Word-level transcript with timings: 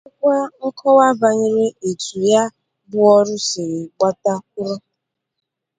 ma 0.03 0.07
nyekwa 0.07 0.37
nkọwa 0.69 1.07
banyere 1.21 1.65
etu 1.89 2.17
ya 2.31 2.43
bụ 2.89 2.99
ọrụ 3.17 3.35
siri 3.47 3.81
gbata 3.97 4.33
kwụrụ 4.49 4.75